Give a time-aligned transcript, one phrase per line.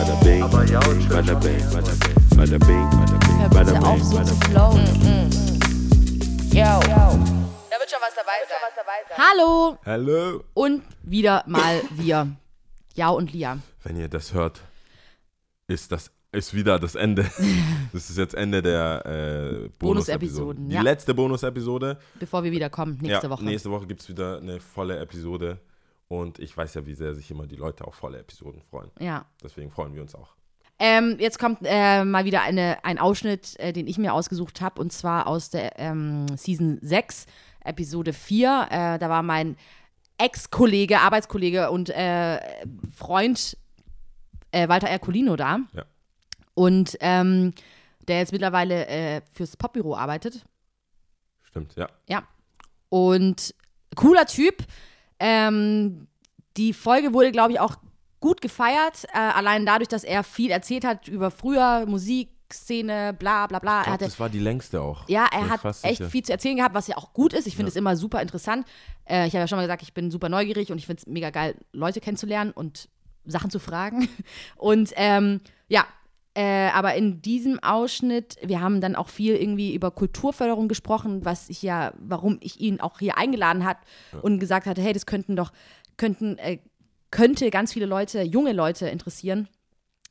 [0.00, 1.60] bada bing, bada bing, bada bing,
[2.36, 2.86] bada bing,
[3.52, 4.26] bada bing, bing.
[4.48, 4.86] flowen.
[6.52, 6.80] Yo.
[7.68, 9.18] Da wird schon was dabei sein.
[9.18, 10.44] Hallo Hallo.
[10.54, 12.28] und wieder mal wir.
[12.94, 13.58] Ja und Lia.
[13.82, 14.62] Wenn ihr das hört,
[15.68, 17.30] ist das ist wieder das Ende.
[17.92, 20.68] Das ist jetzt Ende der äh, Bonusepisoden.
[20.68, 20.82] Die ja.
[20.82, 21.98] letzte Bonusepisode.
[22.20, 23.44] Bevor wir wieder kommen, nächste ja, Woche.
[23.44, 25.58] Nächste Woche gibt es wieder eine volle Episode.
[26.10, 28.90] Und ich weiß ja, wie sehr sich immer die Leute auf volle Episoden freuen.
[28.98, 29.26] Ja.
[29.44, 30.34] Deswegen freuen wir uns auch.
[30.80, 34.80] Ähm, jetzt kommt äh, mal wieder eine, ein Ausschnitt, äh, den ich mir ausgesucht habe,
[34.80, 37.26] und zwar aus der ähm, Season 6,
[37.64, 38.66] Episode 4.
[38.70, 39.56] Äh, da war mein
[40.18, 42.40] Ex-Kollege, Arbeitskollege und äh,
[42.92, 43.56] Freund
[44.50, 45.60] äh, Walter Ercolino da.
[45.72, 45.84] Ja.
[46.54, 47.54] Und ähm,
[48.08, 50.44] der jetzt mittlerweile äh, fürs Popbüro arbeitet.
[51.44, 51.88] Stimmt, ja.
[52.08, 52.26] Ja.
[52.88, 53.54] Und
[53.94, 54.64] cooler Typ.
[55.20, 56.08] Ähm,
[56.60, 57.76] die Folge wurde, glaube ich, auch
[58.20, 59.04] gut gefeiert.
[59.14, 63.78] Äh, allein dadurch, dass er viel erzählt hat über früher Musikszene, bla bla bla.
[63.78, 65.08] Er glaub, hatte, das war die längste auch.
[65.08, 66.10] ja, er hat echt sicher.
[66.10, 67.46] viel zu erzählen gehabt, was ja auch gut ist.
[67.46, 68.66] Ich finde es immer super interessant.
[69.06, 71.06] Äh, ich habe ja schon mal gesagt, ich bin super neugierig und ich finde es
[71.06, 72.90] mega geil, Leute kennenzulernen und
[73.24, 74.08] Sachen zu fragen.
[74.56, 75.84] Und ähm, ja,
[76.34, 81.50] äh, aber in diesem Ausschnitt, wir haben dann auch viel irgendwie über Kulturförderung gesprochen, was
[81.50, 83.78] ich ja, warum ich ihn auch hier eingeladen hat
[84.22, 85.52] und gesagt hatte, hey, das könnten doch,
[86.00, 86.58] könnten, äh,
[87.10, 89.48] könnte ganz viele Leute, junge Leute interessieren,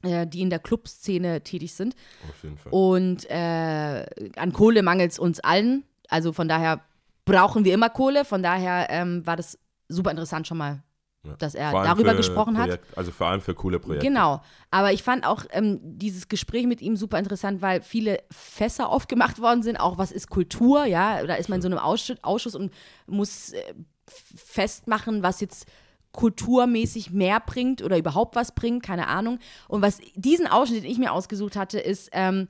[0.03, 1.95] äh, die in der Clubszene tätig sind.
[2.29, 2.71] Auf jeden Fall.
[2.71, 4.05] Und äh,
[4.37, 5.83] an Kohle mangelt es uns allen.
[6.07, 6.81] Also von daher
[7.25, 8.23] brauchen wir immer Kohle.
[8.23, 10.83] Von daher ähm, war das super interessant schon mal,
[11.25, 11.33] Ja.
[11.37, 12.67] dass er darüber gesprochen hat.
[12.67, 14.05] Projekt, Also vor allem für coole Projekte.
[14.07, 14.41] Genau.
[14.69, 19.39] Aber ich fand auch ähm, dieses Gespräch mit ihm super interessant, weil viele Fässer aufgemacht
[19.41, 19.77] worden sind.
[19.77, 21.25] Auch was ist Kultur, ja?
[21.25, 22.71] Da ist man in so einem Ausschuss, Ausschuss und
[23.07, 23.63] muss äh,
[24.09, 25.65] festmachen, was jetzt
[26.11, 29.39] kulturmäßig mehr bringt oder überhaupt was bringt, keine Ahnung.
[29.67, 32.47] Und was diesen Ausschnitt, den ich mir ausgesucht hatte, ist ähm,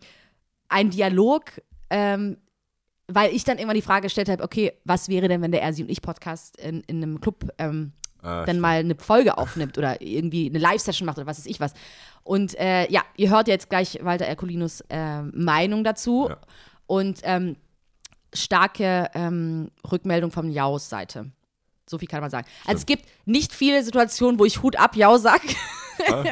[0.70, 1.44] ein Dialog,
[1.90, 2.38] ähm,
[3.08, 5.82] weil ich dann immer die Frage gestellt habe, okay, was wäre denn, wenn der Ersi
[5.82, 10.02] und ich Podcast in, in einem Club ähm, Ah, dann mal eine Folge aufnimmt oder
[10.02, 11.74] irgendwie eine Live-Session macht oder was weiß ich was.
[12.24, 16.38] Und äh, ja, ihr hört jetzt gleich Walter Ercolinos äh, Meinung dazu Ja.
[16.86, 17.56] und ähm,
[18.34, 21.32] starke ähm, Rückmeldung von Jaus Seite.
[21.90, 22.48] So viel kann man sagen.
[22.66, 25.42] Also es gibt nicht viele Situationen, wo ich Hut ab Jau sag.
[26.08, 26.24] Ah,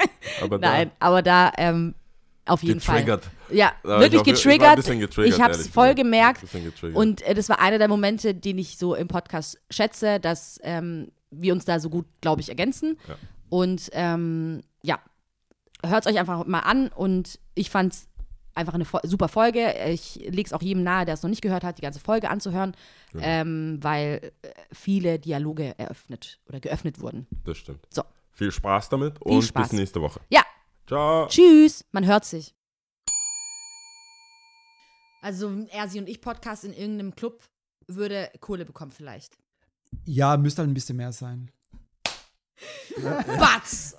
[0.42, 1.96] aber da- Nein, aber da ähm,
[2.46, 3.24] auf jeden Getriggert.
[3.26, 3.56] Fall.
[3.58, 4.76] Ja, Aber wirklich ich war- ich getriggert.
[4.86, 6.42] getriggert, Ich habe es voll gemerkt.
[6.42, 6.84] Getriggert.
[6.96, 11.12] Und äh, das war einer der Momente, den ich so im Podcast schätze, dass ähm,
[11.32, 12.98] wir uns da so gut, glaube ich, ergänzen.
[13.08, 13.16] Ja.
[13.50, 15.00] Und ähm, ja,
[15.86, 16.90] hört es euch einfach mal an.
[16.90, 18.08] Und ich fand es
[18.58, 19.74] einfach eine super Folge.
[19.90, 22.30] Ich lege es auch jedem nahe, der es noch nicht gehört hat, die ganze Folge
[22.30, 22.76] anzuhören,
[23.14, 23.24] Genau.
[23.26, 27.28] ähm, weil äh, viele Dialoge eröffnet oder geöffnet wurden.
[27.46, 27.86] Das stimmt.
[27.92, 28.04] So.
[28.32, 29.70] Viel Spaß damit und Spaß.
[29.70, 30.20] bis nächste Woche.
[30.30, 30.42] Ja,
[30.88, 31.28] Ciao.
[31.28, 32.54] Tschüss, man hört sich.
[35.22, 37.44] Also Ersi und ich Podcast in irgendeinem Club
[37.88, 39.38] würde Kohle bekommen vielleicht.
[40.06, 41.52] Ja, müsste halt ein bisschen mehr sein.
[43.40, 43.96] Batz!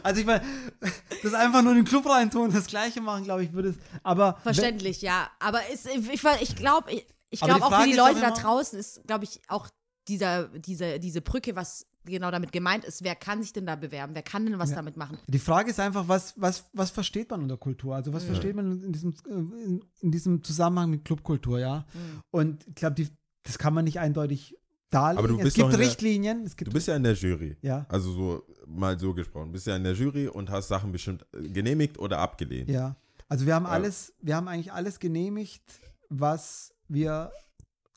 [0.04, 0.42] Also ich meine,
[1.22, 3.76] das einfach nur in den Club reintun und das Gleiche machen, glaube ich, würde es.
[4.02, 5.28] Aber Verständlich, ja.
[5.38, 9.06] Aber es, ich, ich glaube, ich, ich glaube auch für die Leute da draußen ist,
[9.06, 9.68] glaube ich, auch
[10.08, 13.04] dieser, diese, diese Brücke, was genau damit gemeint ist.
[13.04, 14.14] Wer kann sich denn da bewerben?
[14.14, 15.18] Wer kann denn was damit machen?
[15.26, 17.94] Die Frage ist einfach, was, was, was versteht man unter Kultur?
[17.94, 21.86] Also was versteht man in diesem, äh, in, in diesem Zusammenhang mit Clubkultur, ja?
[21.92, 22.22] Mhm.
[22.30, 23.06] Und ich glaube,
[23.42, 24.56] das kann man nicht eindeutig
[24.90, 25.18] darlegen.
[25.18, 26.44] Aber du es bist gibt in der- Richtlinien.
[26.44, 27.56] Es gibt, Du bist ja in der Jury.
[27.62, 27.86] Ja.
[27.88, 29.46] Also so mal so gesprochen.
[29.46, 32.70] Du bist ja in der Jury und hast Sachen bestimmt äh, genehmigt oder abgelehnt.
[32.70, 32.96] ja.
[33.30, 35.62] Also wir haben alles, wir haben eigentlich alles genehmigt,
[36.08, 37.30] was wir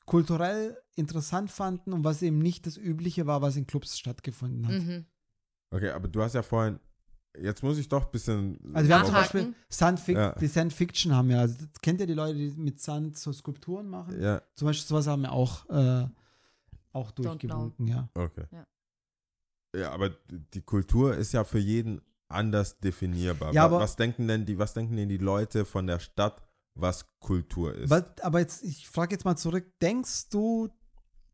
[0.05, 4.73] kulturell interessant fanden und was eben nicht das Übliche war, was in Clubs stattgefunden hat.
[4.81, 5.05] Mhm.
[5.73, 6.79] Okay, aber du hast ja vorhin.
[7.39, 8.59] Jetzt muss ich doch ein bisschen.
[8.73, 9.13] Also wir haben zum.
[9.13, 10.33] Beispiel Sand Fic Ja.
[10.33, 13.31] die Sand Fiction haben ja, also das kennt ihr die Leute, die mit Sand so
[13.31, 14.21] Skulpturen machen?
[14.21, 16.07] Ja, Zum Beispiel sowas haben wir auch, äh,
[16.93, 18.09] auch durchgewunken, ja.
[18.15, 18.45] okay.
[18.51, 18.65] Ja.
[19.77, 23.53] Ja, aber die Kultur ist ja für jeden anders definierbar.
[23.53, 26.41] Ja, aber- was denken denn die, was denken denn die Leute von der Stadt,
[26.75, 27.89] was Kultur ist?
[27.89, 30.69] Was, aber jetzt, ich frage jetzt mal zurück, denkst du,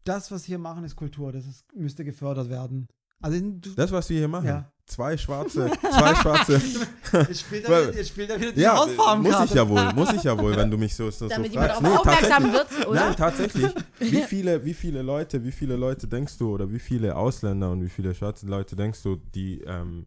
[0.03, 2.87] das, was wir hier machen, ist Kultur, das ist, müsste gefördert werden?
[3.21, 4.47] Also du, Das, was wir hier machen.
[4.47, 4.71] Ja.
[4.87, 6.61] Zwei schwarze, zwei schwarze.
[6.61, 8.73] spielt er Weil- wieder, jetzt spielt er wieder die ja,
[9.17, 11.51] muss ich ja wohl, muss ich ja wohl, wenn du mich so, so, so Damit
[11.51, 11.83] jemand fragst.
[11.85, 12.77] darauf aufmerksam tatsächlich.
[12.79, 12.99] wird, oder?
[13.01, 13.71] Nein, tatsächlich.
[13.99, 17.83] Wie viele, wie viele Leute, wie viele Leute denkst du oder wie viele Ausländer und
[17.83, 20.05] wie viele schwarze Leute denkst du, die, ähm,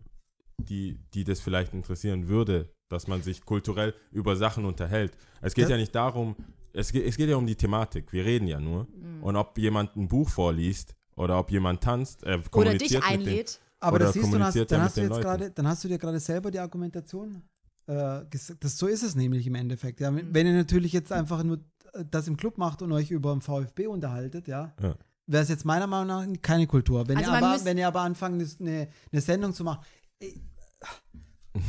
[0.59, 5.12] die, die das vielleicht interessieren würde, dass man sich kulturell über Sachen unterhält?
[5.43, 6.37] Es geht Das- ja nicht darum,
[6.73, 8.15] es geht, es geht ja um die Thematik.
[8.15, 8.85] Wir reden ja nur.
[8.85, 9.23] Mhm.
[9.25, 13.03] Und ob jemand ein Buch vorliest oder ob jemand tanzt, äh, Oder kommuniziert dich mit
[13.03, 13.61] dem- einlädt.
[13.81, 15.88] Aber das siehst du, dann hast, dann ja hast du jetzt gerade, dann hast du
[15.88, 17.43] dir gerade selber die Argumentation
[17.87, 18.62] äh, gesagt.
[18.62, 20.00] Das, so ist es nämlich im Endeffekt.
[20.00, 20.15] Ja.
[20.15, 21.59] Wenn wenn ihr natürlich jetzt einfach nur
[21.94, 24.94] äh, das im Club macht und euch über den VfB unterhaltet, ja, Ja.
[25.27, 27.09] wäre es jetzt meiner Meinung nach keine Kultur.
[27.09, 29.81] Wenn, Also ihr, aber, müsst- wenn ihr aber anfangt, eine, eine Sendung zu machen,
[30.21, 30.33] äh,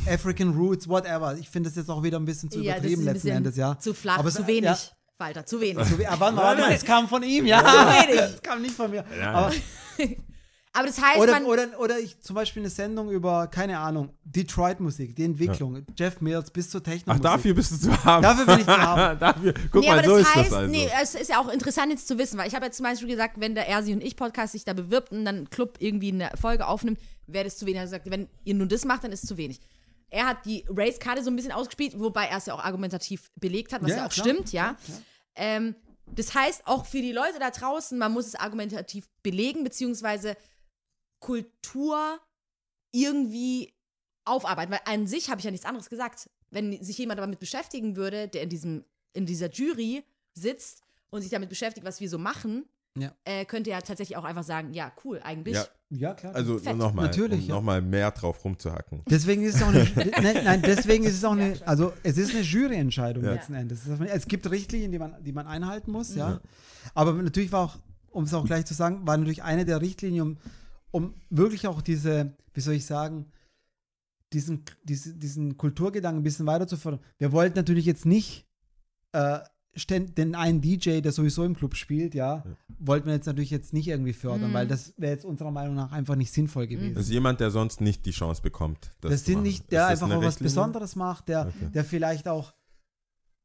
[0.06, 1.36] African Roots, whatever.
[1.38, 3.22] Ich finde das jetzt auch wieder ein bisschen zu Ja, das ist übertrieben ein letzten
[3.26, 3.78] bisschen Endes, ja.
[3.78, 4.64] Zu flach, Aber zu wenig.
[4.64, 4.76] ja.
[5.18, 5.86] Walter, zu wenig.
[5.88, 7.60] Zu we- warte mal, warte mal, es kam von ihm, ja.
[8.06, 8.20] wenig.
[8.20, 9.04] Es kam nicht von mir.
[9.18, 9.32] Ja.
[9.32, 9.52] Aber,
[10.74, 14.08] Aber das heißt, oder, man, oder, oder ich zum Beispiel eine Sendung über, keine Ahnung,
[14.24, 18.22] Detroit-Musik, die Entwicklung, Jeff Mills bis zur techno Ach, dafür bist du zu haben.
[18.22, 19.18] Dafür bin ich zu haben.
[19.20, 19.52] dafür.
[19.70, 20.72] Guck nee, mal, aber so das ist heißt, das also.
[20.72, 23.08] nee, es ist ja auch interessant jetzt zu wissen, weil ich habe jetzt zum Beispiel
[23.08, 26.10] gesagt, wenn der Ersi und ich Podcast sich da bewirbt und dann ein Club irgendwie
[26.10, 27.76] eine Folge aufnimmt, wäre das zu wenig.
[27.76, 29.60] Er hat gesagt, wenn ihr nur das macht, dann ist es zu wenig.
[30.08, 33.74] Er hat die Race-Karte so ein bisschen ausgespielt, wobei er es ja auch argumentativ belegt
[33.74, 34.76] hat, was Ja, ja, auch klar, stimmt, ja.
[35.34, 35.74] Ähm,
[36.06, 40.36] das heißt, auch für die Leute da draußen, man muss es argumentativ belegen, beziehungsweise
[41.22, 42.18] Kultur
[42.92, 43.72] irgendwie
[44.24, 44.72] aufarbeiten.
[44.72, 46.28] Weil an sich habe ich ja nichts anderes gesagt.
[46.50, 48.84] Wenn sich jemand damit beschäftigen würde, der in, diesem,
[49.14, 50.04] in dieser Jury
[50.34, 52.66] sitzt und sich damit beschäftigt, was wir so machen,
[52.98, 53.14] Ja.
[53.24, 55.54] äh, könnte er tatsächlich auch einfach sagen, ja, cool, eigentlich.
[55.54, 56.34] Ja, Ja, klar.
[56.34, 57.54] also nochmal, Natürlich, um ja.
[57.54, 59.02] nochmal mehr drauf rumzuhacken.
[59.08, 59.84] Deswegen ist es auch eine,
[60.22, 63.32] nein, nein, deswegen ist es auch eine, also es ist eine Juryentscheidung Ja.
[63.32, 63.86] letzten Endes.
[63.86, 66.40] Es gibt Richtlinien, die man, die man einhalten muss, ja.
[66.94, 67.78] Aber natürlich war auch,
[68.10, 70.36] um es auch gleich zu sagen, war natürlich eine der Richtlinien, um,
[70.92, 73.32] um wirklich auch diese, wie soll ich sagen,
[74.32, 77.00] diesen, diese, diesen Kulturgedanken ein bisschen weiter zu fördern.
[77.18, 78.46] Wir wollten natürlich jetzt nicht
[79.12, 79.40] äh,
[79.88, 82.44] den einen DJ, der sowieso im Club spielt, ja,
[82.78, 84.54] wollten wir jetzt natürlich jetzt nicht irgendwie fördern, Mhm.
[84.54, 86.94] weil das wäre jetzt unserer Meinung nach einfach nicht sinnvoll gewesen.
[86.94, 88.92] Das ist jemand, der sonst nicht die Chance bekommt.
[89.00, 90.36] Das, Das sind nicht, der einfach auch was?
[90.38, 91.70] Besonderes macht, der, Okay.
[91.74, 92.52] der vielleicht auch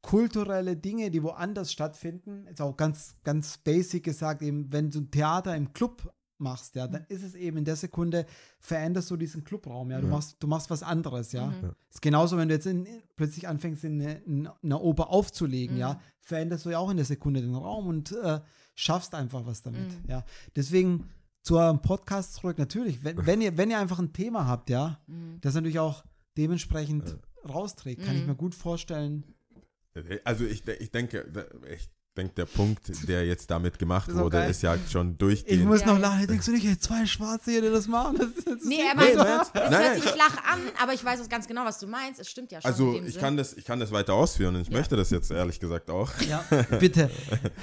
[0.02, 5.10] kulturelle Dinge, die woanders stattfinden, ist auch ganz, ganz basic gesagt, eben, wenn du ein
[5.10, 8.26] Theater im Club machst, ja, dann ist es eben in der Sekunde,
[8.60, 10.12] veränderst du diesen Clubraum, ja, du Ja.
[10.14, 11.46] machst, du machst was anderes, ja.
[11.48, 11.72] Mhm.
[11.90, 12.86] Ist genauso, wenn du jetzt in,
[13.16, 15.80] plötzlich anfängst, in eine, in eine Oper aufzulegen, Mhm.
[15.80, 18.40] ja, veränderst du ja auch in der Sekunde den Raum und äh,
[18.74, 20.08] schaffst einfach was damit, Mhm.
[20.08, 20.24] ja.
[20.56, 21.08] Deswegen
[21.42, 25.00] zu eurem Podcast zurück, natürlich, wenn, wenn, ihr, wenn ihr einfach ein Thema habt, ja,
[25.06, 25.38] Mhm.
[25.40, 26.04] das natürlich auch
[26.36, 27.16] dementsprechend
[27.48, 28.28] rausträgt, kann ich Mhm.
[28.28, 29.24] mir gut vorstellen.
[30.24, 31.26] Also ich, ich denke,
[31.74, 34.50] ich denke, der Punkt, der jetzt damit gemacht auch wurde, geil.
[34.50, 35.64] ist ja schon Ich durchgehend.
[35.66, 36.00] muss Ja, noch ja.
[36.00, 38.18] lachen, denkst du nicht, zwei Schwarze hier, die das machen?
[38.18, 40.00] Das, das Nee, er Nee, meint, nein, es nein, hört nein.
[40.02, 42.20] sich flach an, aber ich weiß es ganz genau, was du meinst.
[42.20, 42.70] Es stimmt ja schon.
[42.70, 43.22] Also in dem ich Sinn.
[43.22, 46.10] kann das, ich kann das weiter ausführen und ich möchte das jetzt ehrlich gesagt auch.
[46.28, 46.44] ja,
[46.78, 47.10] bitte.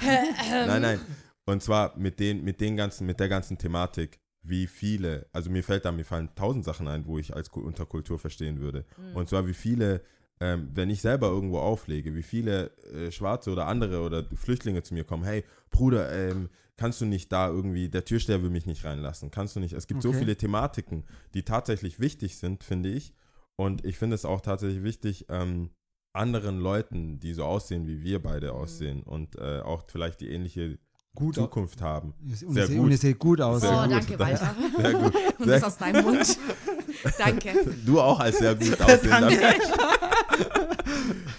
[0.66, 1.00] Nein, nein.
[1.44, 5.62] Und zwar mit den, mit den ganzen, mit der ganzen Thematik, wie viele, also mir
[5.62, 8.84] fällt da, mir fallen tausend Sachen ein, wo ich als Ku- unter Kultur verstehen würde.
[8.96, 9.16] Mhm.
[9.16, 10.02] Und zwar wie viele,
[10.40, 14.94] ähm, wenn ich selber irgendwo auflege, wie viele äh, Schwarze oder andere oder Flüchtlinge zu
[14.94, 18.84] mir kommen, hey, Bruder, ähm, kannst du nicht da irgendwie, der Türsteher will mich nicht
[18.84, 19.72] reinlassen, kannst du nicht.
[19.72, 20.18] Es gibt so Okay.
[20.18, 21.04] viele Thematiken,
[21.34, 23.14] die tatsächlich wichtig sind, finde ich.
[23.56, 25.70] Und ich finde es auch tatsächlich wichtig, ähm,
[26.12, 30.78] anderen Leuten, die so aussehen, wie wir beide aussehen und äh, auch vielleicht die ähnliche
[31.16, 31.34] Gut.
[31.34, 32.14] Zukunft haben.
[32.22, 32.84] Und Sehr ihr seht- gut.
[32.84, 33.62] und ihr seht gut aus.
[33.62, 33.92] Sehr oh, gut.
[33.92, 34.54] danke, Walter.
[34.76, 35.14] Sehr gut.
[35.38, 36.38] Und das aus deinem Mund.
[37.18, 37.52] danke.
[37.84, 39.30] du auch als sehr gut aussehender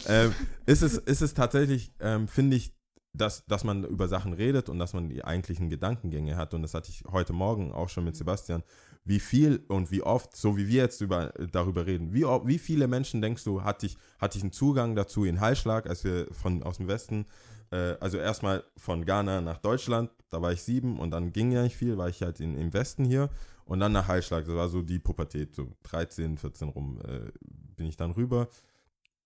[0.08, 0.34] ähm,
[0.66, 2.74] ist, es, ist es tatsächlich, ähm, finde ich,
[3.14, 6.54] dass, dass man über Sachen redet und dass man die eigentlichen Gedankengänge hat.
[6.54, 8.64] Und das hatte ich heute Morgen auch schon mit Sebastian.
[9.04, 12.88] Wie viel und wie oft, so wie wir jetzt über, darüber reden, wie, wie viele
[12.88, 16.62] Menschen denkst du, hatte ich, hatte ich einen Zugang dazu in Heilschlag, als wir von,
[16.64, 17.26] aus dem Westen,
[17.72, 21.64] äh, also erstmal von Ghana nach Deutschland, da war ich sieben und dann ging ja
[21.64, 23.30] nicht viel, war ich halt in, im Westen hier
[23.66, 27.32] und dann nach Heilschlag, das war so die Pubertät, so 13, 14 rum äh,
[27.76, 28.48] bin ich dann rüber.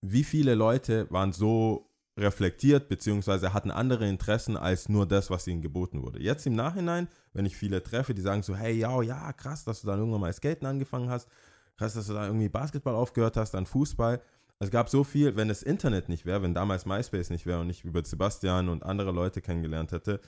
[0.00, 5.62] Wie viele Leute waren so reflektiert, beziehungsweise hatten andere Interessen als nur das, was ihnen
[5.62, 6.20] geboten wurde.
[6.20, 9.80] Jetzt im Nachhinein, wenn ich viele treffe, die sagen so, hey, ja, ja, krass, dass
[9.80, 11.28] du dann irgendwann mal Skaten angefangen hast,
[11.76, 14.20] krass, dass du da irgendwie Basketball aufgehört hast, dann Fußball.
[14.62, 17.68] Es gab so viel, wenn das Internet nicht wäre, wenn damals MySpace nicht wäre und
[17.68, 20.20] ich über Sebastian und andere Leute kennengelernt hätte,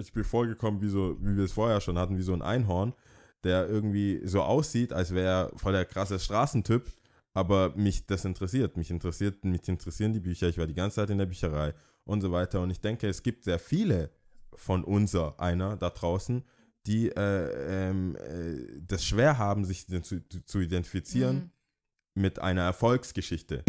[0.00, 2.94] ich mir vorgekommen, wie, so, wie wir es vorher schon hatten, wie so ein Einhorn,
[3.42, 6.86] der irgendwie so aussieht, als wäre er voll der krasse Straßentyp,
[7.32, 8.76] aber mich das interessiert.
[8.76, 10.48] Mich interessiert, mich interessieren die Bücher.
[10.48, 12.60] Ich war die ganze Zeit in der Bücherei und so weiter.
[12.60, 14.10] Und ich denke, es gibt sehr viele
[14.54, 16.44] von unser einer da draußen,
[16.86, 21.50] die äh, ähm, äh, das schwer haben, sich zu, zu identifizieren Mhm.
[22.14, 23.64] Mit einer Erfolgsgeschichte.